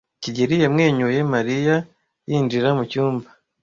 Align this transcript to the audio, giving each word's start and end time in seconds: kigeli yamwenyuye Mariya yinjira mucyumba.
kigeli 0.21 0.55
yamwenyuye 0.63 1.19
Mariya 1.33 1.75
yinjira 2.29 2.67
mucyumba. 2.77 3.27